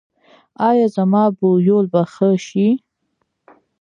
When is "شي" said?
2.47-2.67